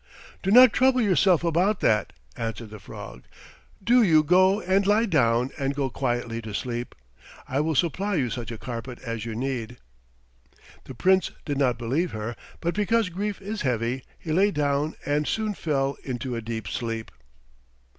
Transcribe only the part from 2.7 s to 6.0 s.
the frog. "Do you go and lie down and go